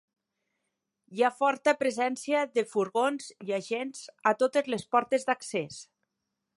Hi 1.17 1.21
ha 1.21 1.29
forta 1.41 1.73
presència 1.83 2.41
de 2.59 2.65
furgons 2.71 3.29
i 3.49 3.55
agents 3.61 4.03
a 4.33 4.37
totes 4.43 4.75
les 4.77 4.91
portes 4.97 5.31
d’accés. 5.31 5.83